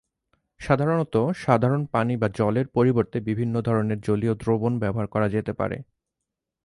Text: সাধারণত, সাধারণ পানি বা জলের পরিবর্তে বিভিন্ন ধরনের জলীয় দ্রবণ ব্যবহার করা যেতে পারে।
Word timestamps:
সাধারণত, 0.59 1.15
সাধারণ 1.35 1.81
পানি 1.85 2.13
বা 2.17 2.27
জলের 2.29 2.67
পরিবর্তে 2.67 3.17
বিভিন্ন 3.19 3.55
ধরনের 3.61 3.99
জলীয় 4.01 4.33
দ্রবণ 4.35 4.73
ব্যবহার 4.79 5.07
করা 5.07 5.27
যেতে 5.29 5.53
পারে। 5.53 5.77